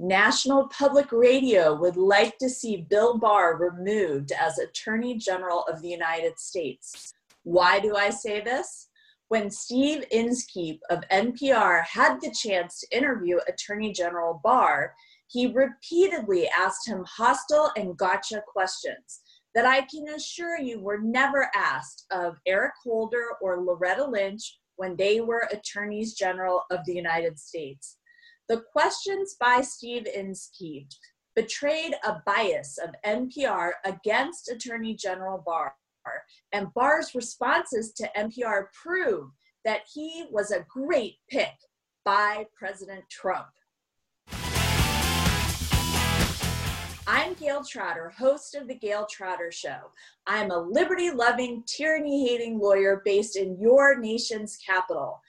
[0.00, 5.88] National Public Radio would like to see Bill Barr removed as Attorney General of the
[5.88, 7.12] United States.
[7.42, 8.90] Why do I say this?
[9.26, 14.94] When Steve Inskeep of NPR had the chance to interview Attorney General Barr,
[15.26, 19.20] he repeatedly asked him hostile and gotcha questions
[19.56, 24.94] that I can assure you were never asked of Eric Holder or Loretta Lynch when
[24.94, 27.97] they were attorneys general of the United States.
[28.48, 30.88] The questions by Steve Inskeep
[31.36, 35.74] betrayed a bias of NPR against Attorney General Barr,
[36.52, 39.28] and Barr's responses to NPR prove
[39.66, 41.52] that he was a great pick
[42.06, 43.48] by President Trump.
[47.10, 49.78] I'm Gayle Trotter, host of The Gayle Trotter Show.
[50.26, 55.20] I'm a liberty loving, tyranny hating lawyer based in your nation's capital.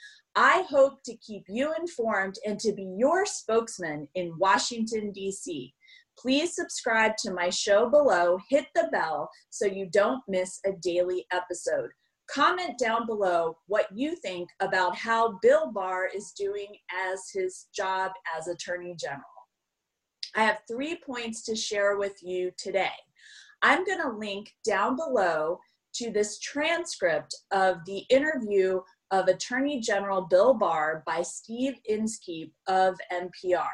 [0.42, 5.74] I hope to keep you informed and to be your spokesman in Washington, D.C.
[6.18, 11.26] Please subscribe to my show below, hit the bell so you don't miss a daily
[11.34, 11.90] episode.
[12.32, 16.74] Comment down below what you think about how Bill Barr is doing
[17.12, 19.24] as his job as Attorney General.
[20.38, 22.96] I have three points to share with you today.
[23.62, 25.60] I'm going to link down below
[25.96, 28.80] to this transcript of the interview
[29.12, 33.68] of Attorney General Bill Barr by Steve Inskeep of NPR.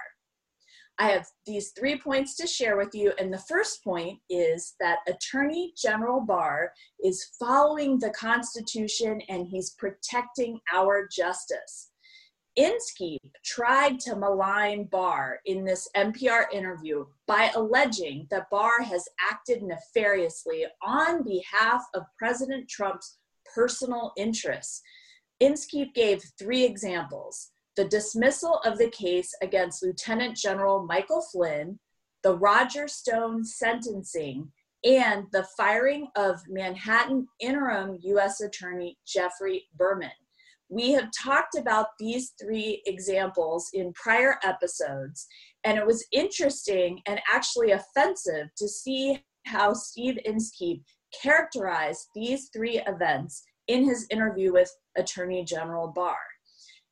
[0.98, 5.00] I have these three points to share with you, and the first point is that
[5.08, 6.72] Attorney General Barr
[7.04, 11.92] is following the Constitution and he's protecting our justice.
[12.56, 19.62] Inskeep tried to malign Barr in this NPR interview by alleging that Barr has acted
[19.62, 23.18] nefariously on behalf of President Trump's
[23.54, 24.82] personal interests.
[25.40, 31.78] Inskeep gave three examples the dismissal of the case against Lieutenant General Michael Flynn,
[32.24, 34.50] the Roger Stone sentencing,
[34.86, 38.40] and the firing of Manhattan interim U.S.
[38.40, 40.12] Attorney Geoffrey Berman.
[40.70, 45.28] We have talked about these three examples in prior episodes,
[45.64, 50.84] and it was interesting and actually offensive to see how Steve Inskeep
[51.22, 56.18] characterized these three events in his interview with Attorney General Barr.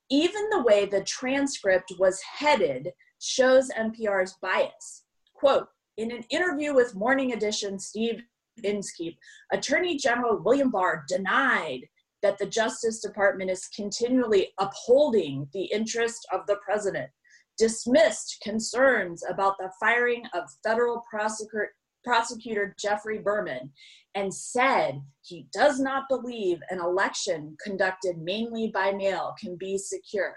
[0.09, 5.03] Even the way the transcript was headed shows NPR's bias.
[5.33, 5.67] Quote,
[5.97, 8.21] in an interview with Morning Edition Steve
[8.63, 9.17] Inskeep,
[9.51, 11.81] Attorney General William Barr denied
[12.21, 17.09] that the Justice Department is continually upholding the interest of the president,
[17.57, 23.71] dismissed concerns about the firing of federal prosecutor, prosecutor Geoffrey Berman,
[24.15, 30.35] and said he does not believe an election conducted mainly by mail can be secure.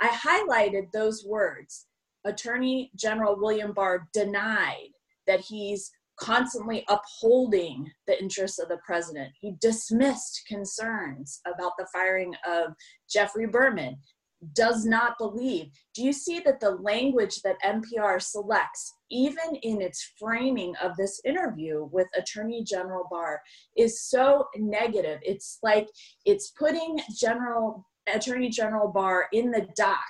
[0.00, 1.86] I highlighted those words.
[2.24, 4.90] Attorney General William Barr denied
[5.26, 9.30] that he's constantly upholding the interests of the president.
[9.40, 12.72] He dismissed concerns about the firing of
[13.08, 13.98] Geoffrey Berman,
[14.52, 15.70] does not believe.
[15.94, 21.20] Do you see that the language that NPR selects, even in its framing of this
[21.24, 23.40] interview with Attorney General Barr,
[23.76, 25.18] is so negative?
[25.22, 25.88] It's like
[26.24, 30.04] it's putting General Attorney General Barr in the dock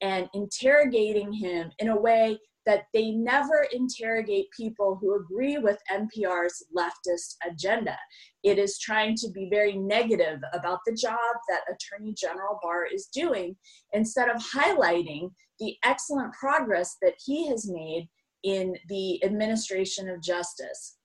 [0.00, 6.66] and interrogating him in a way that they never interrogate people who agree with NPR's
[6.76, 7.96] leftist agenda.
[8.42, 11.18] It is trying to be very negative about the job
[11.48, 13.56] that Attorney General Barr is doing
[13.92, 18.08] instead of highlighting the excellent progress that he has made
[18.42, 20.98] in the administration of justice.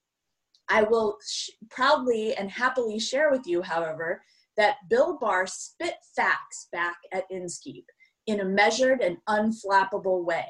[0.70, 4.24] I will sh- proudly and happily share with you, however,
[4.58, 7.86] that Bill Barr spit facts back at Inskeep
[8.28, 10.48] in a measured and unflappable way.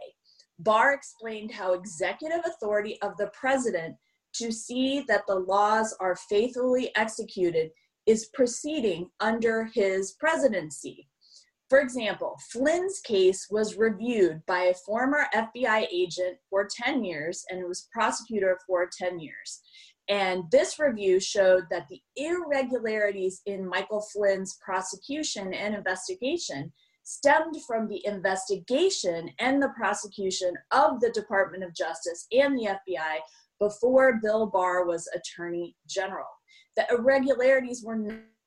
[0.64, 3.96] Barr explained how executive authority of the president
[4.34, 7.72] to see that the laws are faithfully executed
[8.06, 11.08] is proceeding under his presidency.
[11.70, 17.64] For example, Flynn's case was reviewed by a former FBI agent for 10 years and
[17.66, 19.62] was prosecutor for 10 years.
[20.10, 26.74] And this review showed that the irregularities in Michael Flynn's prosecution and investigation
[27.12, 33.18] stemmed from the investigation and the prosecution of the Department of Justice and the FBI
[33.60, 36.28] before Bill Barr was Attorney General.
[36.78, 37.98] The irregularities were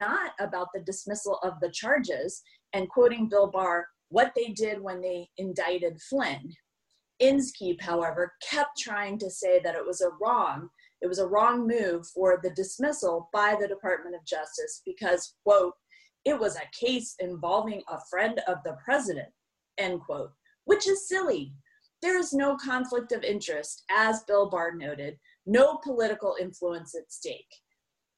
[0.01, 5.03] not about the dismissal of the charges, and quoting Bill Barr, what they did when
[5.03, 6.51] they indicted Flynn.
[7.21, 10.71] Inskeep, however, kept trying to say that it was a wrong,
[11.03, 15.75] it was a wrong move for the dismissal by the Department of Justice because, quote,
[16.25, 19.29] it was a case involving a friend of the president,
[19.79, 20.33] end quote,
[20.65, 21.53] which is silly.
[22.03, 27.55] there is no conflict of interest, as Bill Barr noted, no political influence at stake.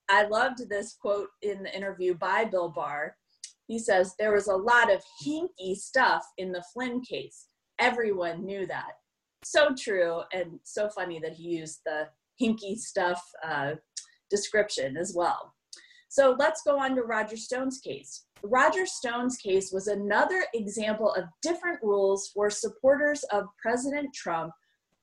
[0.09, 3.17] I loved this quote in the interview by Bill Barr.
[3.67, 7.49] He says, There was a lot of hinky stuff in the Flynn case.
[7.79, 8.93] Everyone knew that.
[9.45, 12.09] So true, and so funny that he used the
[12.41, 13.73] hinky stuff uh,
[14.31, 15.55] description as well.
[16.17, 18.25] So let's go on to Roger Stone's case.
[18.43, 24.51] Roger Stone's case was another example of different rules for supporters of President Trump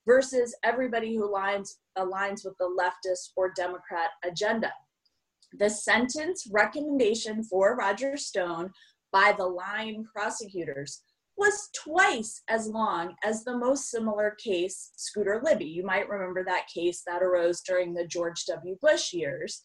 [0.07, 4.73] versus everybody who aligns, aligns with the leftist or Democrat agenda.
[5.59, 8.71] The sentence recommendation for Roger Stone
[9.11, 11.03] by the line prosecutors
[11.37, 15.65] was twice as long as the most similar case, Scooter Libby.
[15.65, 18.75] You might remember that case that arose during the George W.
[18.81, 19.61] Bush years.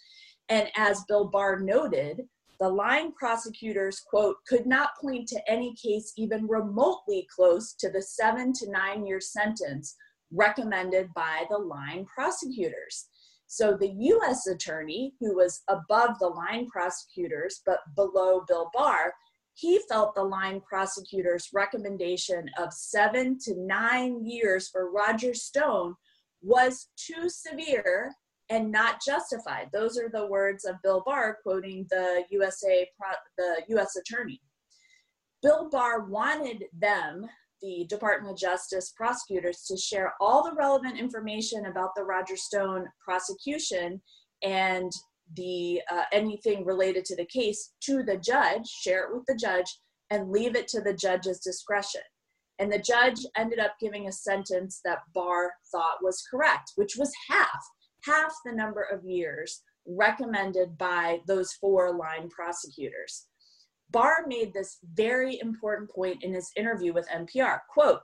[0.49, 2.23] And as Bill Barr noted,
[2.61, 8.03] the line prosecutors, quote, could not point to any case even remotely close to the
[8.03, 9.95] seven to nine year sentence
[10.33, 13.09] recommended by the line prosecutors.
[13.47, 19.15] So the US attorney, who was above the line prosecutors but below Bill Barr,
[19.55, 25.95] he felt the line prosecutor's recommendation of seven to nine years for Roger Stone
[26.43, 28.12] was too severe
[28.50, 29.69] and not justified.
[29.73, 32.89] Those are the words of Bill Barr quoting the USA
[33.37, 34.41] the US attorney.
[35.43, 37.27] Bill Barr wanted them,
[37.62, 42.87] the Department of Justice prosecutors, to share all the relevant information about the Roger Stone
[43.05, 44.00] prosecution
[44.43, 44.91] and
[45.37, 49.67] the uh, anything related to the case to the judge, share it with the judge,
[50.11, 52.00] and leave it to the judge's discretion.
[52.59, 57.12] And the judge ended up giving a sentence that Barr thought was correct, which was
[57.29, 57.61] half
[58.09, 63.27] half the number of years recommended by those four line prosecutors.
[63.91, 67.61] Barr made this very important point in his interview with NPR.
[67.73, 68.01] Quote,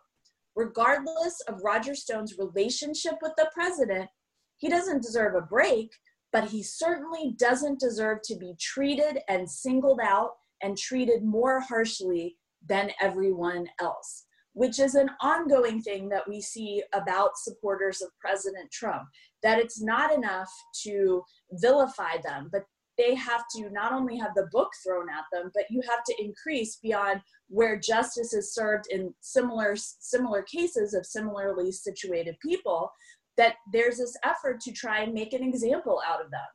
[0.57, 4.09] regardless of Roger Stone's relationship with the president,
[4.57, 5.91] he doesn't deserve a break,
[6.33, 10.31] but he certainly doesn't deserve to be treated and singled out
[10.63, 12.37] and treated more harshly
[12.67, 14.24] than everyone else
[14.55, 19.05] which is an ongoing thing that we see about supporters of President Trump,
[19.43, 20.51] that it's not enough
[20.85, 21.23] to
[21.53, 22.63] vilify them, but
[22.97, 26.15] they have to not only have the book thrown at them, but you have to
[26.25, 32.91] increase beyond where justice is served in similar similar cases of similarly situated people.
[33.37, 36.47] That there's this effort to try and make an example out of them.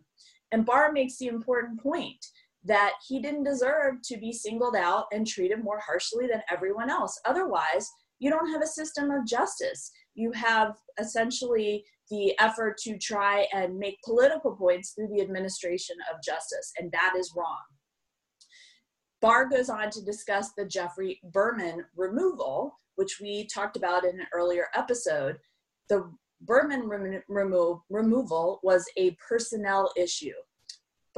[0.54, 2.26] And Barr makes the important point
[2.64, 7.20] that he didn't deserve to be singled out and treated more harshly than everyone else.
[7.26, 7.90] Otherwise,
[8.20, 9.92] you don't have a system of justice.
[10.14, 16.22] You have essentially the effort to try and make political points through the administration of
[16.24, 17.62] justice, and that is wrong.
[19.22, 24.28] Barr goes on to discuss the Geoffrey Berman removal, which we talked about in an
[24.34, 25.38] earlier episode.
[25.90, 30.34] The Berman remo- remo- removal was a personnel issue.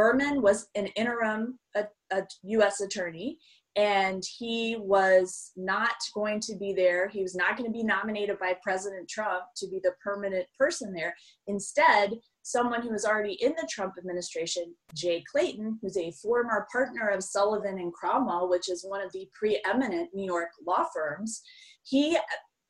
[0.01, 2.81] Berman was an interim a, a U.S.
[2.81, 3.37] attorney,
[3.75, 7.07] and he was not going to be there.
[7.07, 10.91] He was not going to be nominated by President Trump to be the permanent person
[10.91, 11.13] there.
[11.45, 17.09] Instead, someone who was already in the Trump administration, Jay Clayton, who's a former partner
[17.09, 21.43] of Sullivan and Cromwell, which is one of the preeminent New York law firms,
[21.83, 22.17] he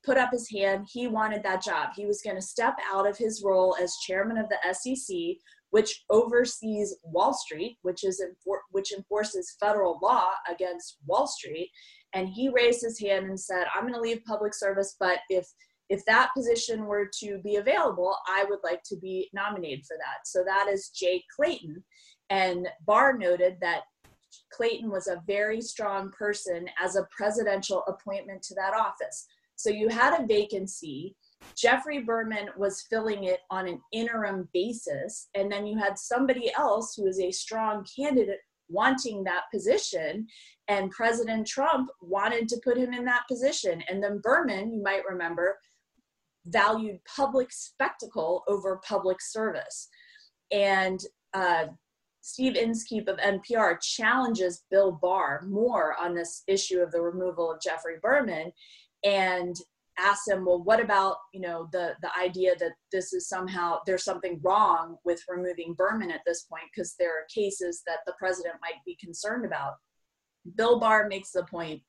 [0.04, 0.86] put up his hand.
[0.92, 1.92] He wanted that job.
[1.96, 5.38] He was going to step out of his role as chairman of the SEC,
[5.72, 11.72] which oversees Wall Street, which is enfor- which enforces federal law against Wall Street.
[12.14, 15.48] And he raised his hand and said, "I'm going to leave public service, but if
[15.90, 20.28] if that position were to be available, I would like to be nominated for that."
[20.28, 21.84] So that is Jay Clayton.
[22.30, 23.84] And Barr noted that
[24.54, 29.28] Clayton was a very strong person as a presidential appointment to that office.
[29.56, 31.16] So you had a vacancy
[31.56, 35.30] Geoffrey Berman was filling it on an interim basis.
[35.36, 40.28] And then you had somebody else who was a strong candidate wanting that position.
[40.68, 43.84] And President Trump wanted to put him in that position.
[43.90, 45.58] And then Berman, you might remember,
[46.46, 49.90] valued public spectacle over public service.
[50.52, 51.00] And
[51.34, 51.66] uh,
[52.22, 57.62] Steve Inskeep of NPR challenges Bill Barr more on this issue of the removal of
[57.62, 58.52] Geoffrey Berman.
[59.04, 59.56] And
[60.00, 64.04] ask them well what about you know the the idea that this is somehow there's
[64.04, 66.64] something wrong with removing berman at this point?
[66.74, 69.74] Because there are cases that the president might be concerned about.
[70.56, 71.82] Bill barr makes the point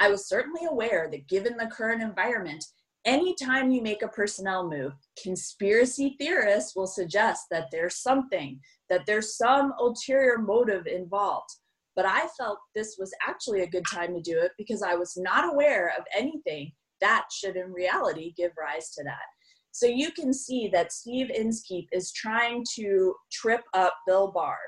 [0.00, 2.64] i was certainly aware that given the current environment
[3.04, 4.92] anytime you make a personnel move
[5.22, 11.48] conspiracy theorists will suggest that there's something that there's some ulterior motive involved.
[11.94, 15.16] But i felt this was actually a good time to do it because i was
[15.16, 19.26] not aware of anything that should in reality give rise to that.
[19.72, 24.58] So you can see that Steve Inskeep is trying to trip up Bill Barr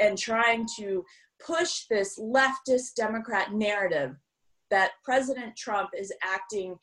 [0.00, 1.04] and trying to
[1.44, 4.16] push this leftist Democrat narrative
[4.70, 6.76] that President Trump is acting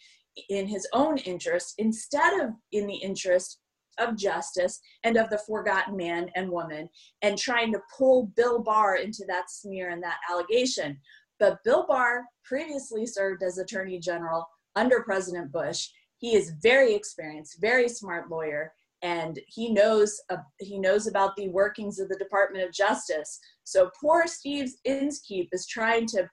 [0.50, 3.60] in his own interest instead of in the interest
[4.00, 6.88] of justice and of the forgotten man and woman
[7.22, 10.98] and trying to pull Bill Barr into that smear and that allegation.
[11.42, 15.90] But Bill Barr previously served as Attorney General under President Bush.
[16.20, 18.72] He is very experienced, very smart lawyer,
[19.02, 23.40] and he knows uh, he knows about the workings of the Department of Justice.
[23.64, 26.30] So poor Steve Inskeep is trying to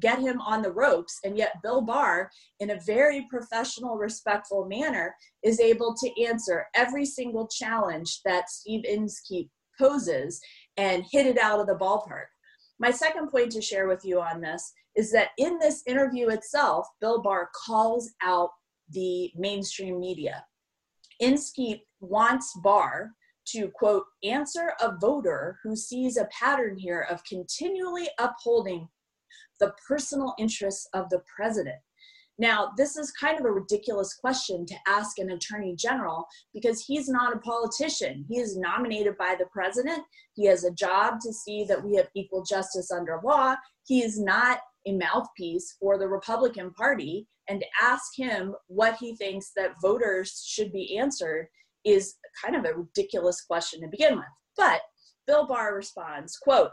[0.00, 1.18] get him on the ropes.
[1.24, 7.04] And yet, Bill Barr, in a very professional, respectful manner, is able to answer every
[7.04, 10.40] single challenge that Steve Inskeep poses
[10.78, 12.28] and hit it out of the ballpark.
[12.78, 16.86] My second point to share with you on this is that in this interview itself,
[17.00, 18.50] Bill Barr calls out
[18.90, 20.44] the mainstream media.
[21.20, 23.12] Inskeep wants Barr
[23.48, 28.88] to quote answer a voter who sees a pattern here of continually upholding
[29.58, 31.78] the personal interests of the president.
[32.38, 37.08] Now, this is kind of a ridiculous question to ask an attorney general because he's
[37.08, 38.24] not a politician.
[38.28, 40.04] He is nominated by the president.
[40.34, 43.56] He has a job to see that we have equal justice under law.
[43.86, 47.26] He is not a mouthpiece for the Republican Party.
[47.48, 51.48] And to ask him what he thinks that voters should be answered
[51.84, 54.26] is kind of a ridiculous question to begin with.
[54.56, 54.82] But
[55.26, 56.70] Bill Barr responds, quote,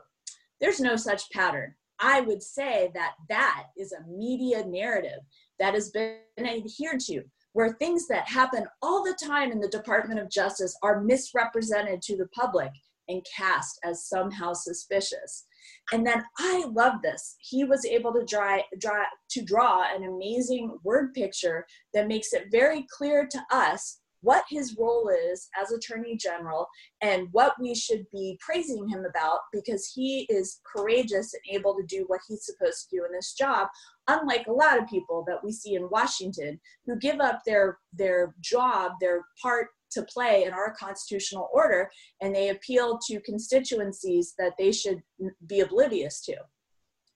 [0.62, 1.74] there's no such pattern.
[2.00, 5.19] I would say that that is a media narrative
[5.60, 10.20] that has been adhered to, where things that happen all the time in the Department
[10.20, 12.72] of Justice are misrepresented to the public
[13.08, 15.46] and cast as somehow suspicious.
[15.92, 17.36] And then I love this.
[17.40, 22.48] He was able to draw, draw to draw an amazing word picture that makes it
[22.52, 26.67] very clear to us what his role is as Attorney General
[27.01, 31.86] and what we should be praising him about because he is courageous and able to
[31.86, 33.67] do what he's supposed to do in this job,
[34.08, 38.34] unlike a lot of people that we see in Washington who give up their, their
[38.41, 41.89] job, their part to play in our constitutional order,
[42.20, 45.03] and they appeal to constituencies that they should
[45.46, 46.36] be oblivious to.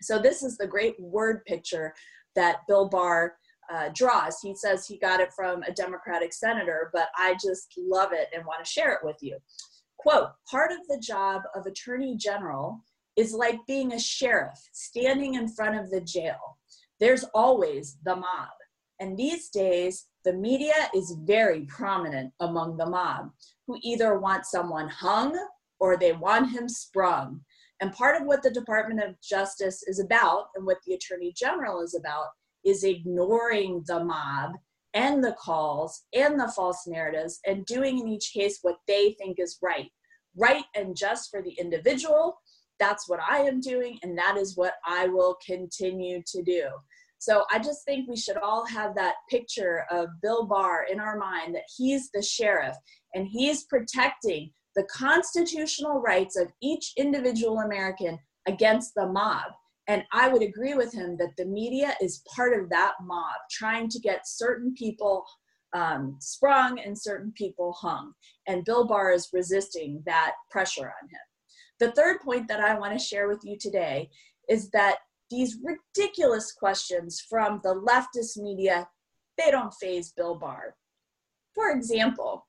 [0.01, 1.93] So, this is the great word picture
[2.35, 3.35] that Bill Barr
[3.73, 4.39] uh, draws.
[4.41, 8.45] He says he got it from a Democratic senator, but I just love it and
[8.45, 9.37] want to share it with you.
[9.97, 12.83] Quote Part of the job of attorney general
[13.15, 16.57] is like being a sheriff standing in front of the jail.
[16.99, 18.49] There's always the mob.
[18.99, 23.31] And these days, the media is very prominent among the mob
[23.67, 25.37] who either want someone hung
[25.79, 27.41] or they want him sprung.
[27.81, 31.81] And part of what the Department of Justice is about and what the Attorney General
[31.81, 32.27] is about
[32.69, 34.51] is ignoring the mob
[34.93, 39.39] and the calls and the false narratives and doing in each case what they think
[39.39, 39.91] is right.
[40.37, 42.39] Right and just for the individual.
[42.79, 46.69] That's what I am doing, and that is what I will continue to do.
[47.17, 51.17] So I just think we should all have that picture of Bill Barr in our
[51.17, 52.77] mind that he's the sheriff
[53.13, 59.51] and he's protecting the constitutional rights of each individual American against the mob.
[59.89, 63.89] And I would agree with him that the media is part of that mob, trying
[63.89, 65.25] to get certain people
[65.73, 68.13] um, sprung and certain people hung.
[68.47, 71.19] And Bill Barr is resisting that pressure on him.
[71.79, 74.11] The third point that I want to share with you today
[74.47, 74.97] is that
[75.31, 78.87] these ridiculous questions from the leftist media,
[79.39, 80.75] they don't faze Bill Barr.
[81.55, 82.45] For example,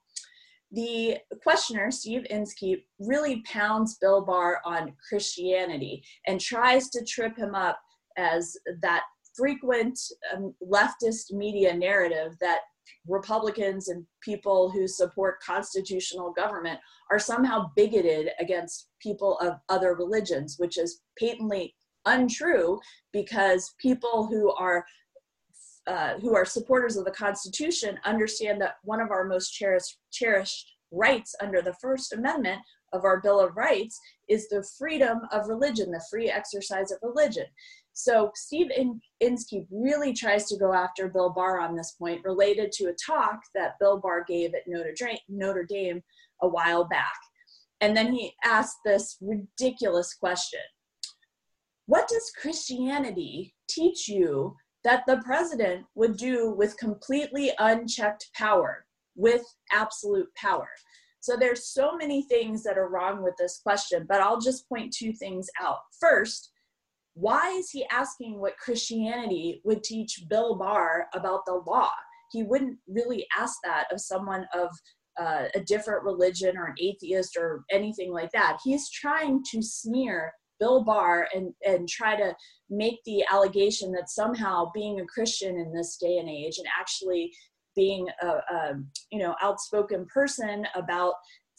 [0.72, 7.54] the questioner, Steve Inskeep, really pounds Bill Barr on Christianity and tries to trip him
[7.54, 7.80] up
[8.16, 9.02] as that
[9.34, 9.98] frequent
[10.34, 12.60] um, leftist media narrative that
[13.06, 16.78] Republicans and people who support constitutional government
[17.10, 21.74] are somehow bigoted against people of other religions, which is patently
[22.06, 22.78] untrue
[23.12, 24.84] because people who are
[25.86, 30.74] uh, who are supporters of the Constitution understand that one of our most cherished, cherished
[30.90, 32.60] rights under the First Amendment
[32.92, 37.46] of our Bill of Rights is the freedom of religion, the free exercise of religion.
[37.92, 38.70] So Steve
[39.20, 43.40] Inskeep really tries to go after Bill Barr on this point, related to a talk
[43.54, 46.02] that Bill Barr gave at Notre Dame, Notre Dame
[46.42, 47.16] a while back.
[47.80, 50.60] And then he asked this ridiculous question
[51.86, 59.44] What does Christianity teach you that the president would do with completely unchecked power, with
[59.72, 60.68] absolute power.
[61.20, 64.94] So there's so many things that are wrong with this question, but I'll just point
[64.96, 65.78] two things out.
[66.00, 66.50] First,
[67.14, 71.90] why is he asking what Christianity would teach Bill Barr about the law?
[72.32, 74.70] He wouldn't really ask that of someone of
[75.20, 78.58] uh, a different religion or an atheist or anything like that.
[78.64, 82.36] He's trying to smear Bill Barr and, and try to
[82.68, 87.32] make the allegation that somehow being a Christian in this day and age and actually
[87.74, 88.74] being a, a
[89.10, 91.14] you know outspoken person about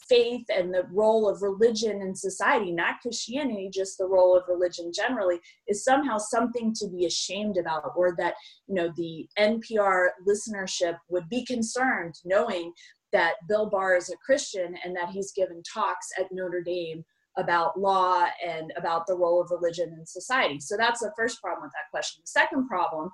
[0.07, 4.91] faith and the role of religion in society, not Christianity, just the role of religion
[4.93, 8.33] generally, is somehow something to be ashamed about, or that
[8.67, 12.73] you know the NPR listenership would be concerned knowing
[13.13, 17.03] that Bill Barr is a Christian and that he's given talks at Notre Dame
[17.37, 20.59] about law and about the role of religion in society.
[20.59, 22.21] So that's the first problem with that question.
[22.23, 23.09] The second problem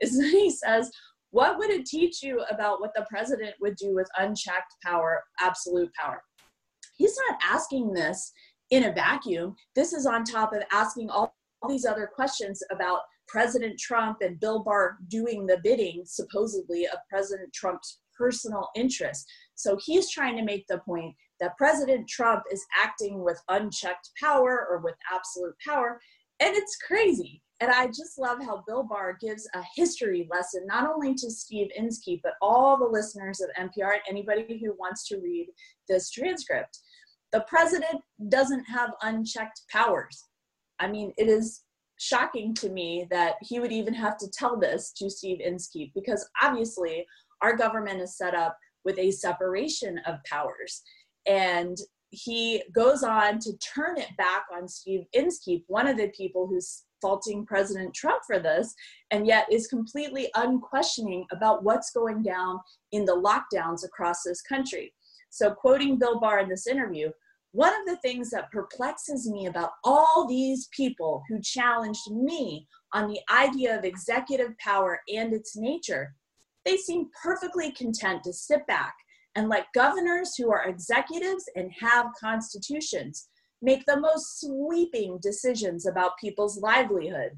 [0.00, 0.90] is that he says,
[1.30, 5.90] what would it teach you about what the president would do with unchecked power, absolute
[5.94, 6.22] power?
[6.96, 8.32] He's not asking this
[8.70, 9.54] in a vacuum.
[9.74, 14.38] This is on top of asking all, all these other questions about President Trump and
[14.40, 19.28] Bill Barr doing the bidding, supposedly, of President Trump's personal interest.
[19.54, 24.66] So he's trying to make the point that President Trump is acting with unchecked power
[24.70, 26.00] or with absolute power.
[26.40, 27.42] And it's crazy.
[27.60, 31.68] And I just love how Bill Barr gives a history lesson, not only to Steve
[31.74, 35.48] Inskeep, but all the listeners of NPR and anybody who wants to read
[35.88, 36.78] this transcript.
[37.32, 40.22] The president doesn't have unchecked powers.
[40.78, 41.62] I mean, it is
[41.98, 46.28] shocking to me that he would even have to tell this to Steve Inskeep because
[46.42, 47.06] obviously
[47.40, 50.82] our government is set up with a separation of powers.
[51.26, 51.76] And
[52.10, 56.84] he goes on to turn it back on Steve Inskeep, one of the people who's
[57.02, 58.74] faulting President Trump for this,
[59.10, 62.58] and yet is completely unquestioning about what's going down
[62.92, 64.92] in the lockdowns across this country.
[65.30, 67.10] So, quoting Bill Barr in this interview,
[67.52, 73.08] one of the things that perplexes me about all these people who challenged me on
[73.08, 76.14] the idea of executive power and its nature,
[76.64, 78.94] they seem perfectly content to sit back
[79.36, 83.28] and let governors who are executives and have constitutions
[83.62, 87.32] make the most sweeping decisions about people's livelihood,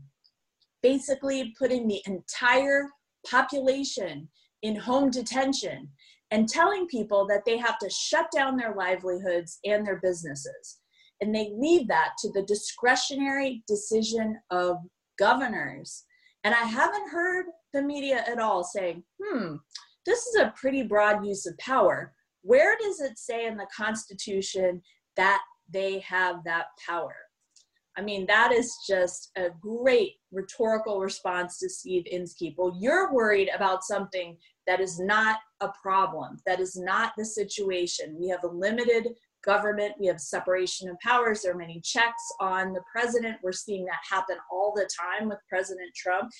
[0.83, 2.89] basically putting the entire
[3.29, 4.29] population
[4.63, 5.89] in home detention
[6.31, 10.79] and telling people that they have to shut down their livelihoods and their businesses.
[11.21, 14.77] And they leave that to the discretionary decision of
[15.19, 16.05] governors.
[16.45, 19.57] And I haven't heard the media at all saying, hmm,
[20.09, 22.15] this is a pretty broad use of power.
[22.41, 24.81] Where does it say in the Constitution
[25.17, 27.15] that they have that power?
[27.99, 32.55] I mean, that is just a great rhetorical response to Steve Inskeep.
[32.57, 38.17] Well, you're worried about something that is not a problem, that is not the situation.
[38.19, 39.09] We have a limited
[39.45, 43.39] government, we have separation of powers, there are many checks on the president.
[43.43, 46.31] We're seeing that happen all the time with President Trump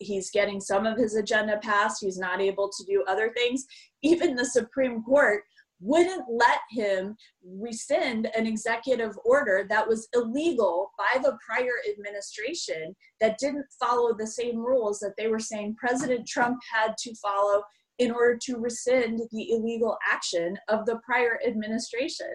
[0.00, 3.64] he's getting some of his agenda passed he's not able to do other things
[4.02, 5.42] even the supreme court
[5.82, 13.38] wouldn't let him rescind an executive order that was illegal by the prior administration that
[13.38, 17.62] didn't follow the same rules that they were saying president trump had to follow
[18.00, 22.32] in order to rescind the illegal action of the prior administration.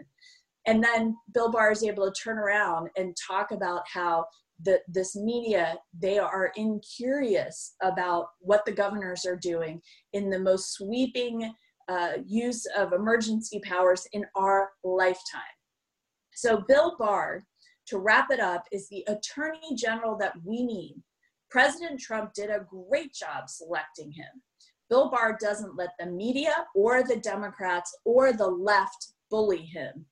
[0.67, 4.25] And then bill barr is able to turn around and talk about how
[4.63, 9.81] the, this media they are incurious about what the governors are doing
[10.13, 11.53] in the most sweeping
[11.87, 15.41] uh, use of emergency powers in our lifetime.
[16.33, 17.45] So bill barr
[17.87, 20.95] to wrap it up is the attorney general that we need.
[21.51, 24.41] President trump did a great job selecting him.
[24.89, 30.05] Bill barr doesn't let the media or the democrats or the left bully him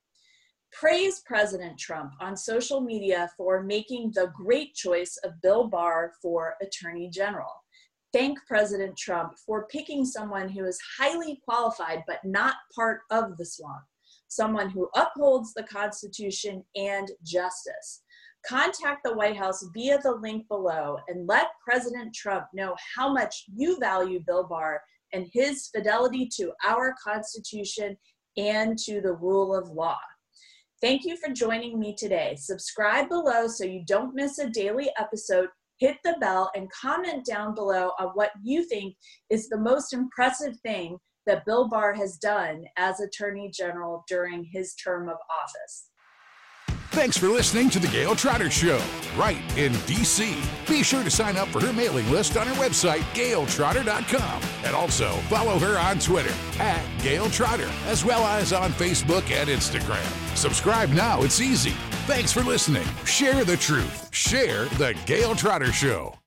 [0.73, 6.55] praise President Trump on social media for making the great choice of Bill Barr for
[6.61, 7.51] Attorney General.
[8.11, 13.45] Thank President Trump for picking someone who is highly qualified but not part of the
[13.45, 13.83] swamp,
[14.27, 18.03] someone who upholds the Constitution and justice.
[18.45, 23.45] Contact the White House via the link below and let President Trump know how much
[23.55, 24.81] you value Bill Barr
[25.13, 27.95] and his fidelity to our Constitution
[28.37, 29.97] and to the rule of law.
[30.83, 32.35] Thank you for joining me today.
[32.37, 35.47] Subscribe below so you don't miss a daily episode.
[35.79, 38.93] Hit the bell and comment down below on what you think
[39.29, 44.75] is the most impressive thing that Bill Barr has done as Attorney General during his
[44.75, 45.89] term of office.
[46.93, 48.79] Thanks for listening to The Gayle Trotter Show,
[49.17, 50.37] right in D.C.
[50.69, 54.41] Be sure to sign up for her mailing list on her website, gayletrotter.com.
[54.63, 59.49] And also follow her on Twitter at Gayle Trotter, as well as on Facebook and
[59.49, 60.37] Instagram.
[60.37, 61.73] Subscribe now, it's easy.
[62.05, 62.85] Thanks for listening.
[63.05, 64.13] Share the truth.
[64.13, 66.22] Share the Gayle Trotter Show.